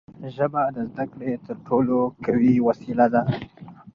ژبه 0.35 0.61
د 0.75 0.77
زدهکړې 0.89 1.31
تر 1.45 1.55
ټولو 1.67 1.95
قوي 2.25 2.53
وسیله 2.67 3.05
ده. 3.13 3.21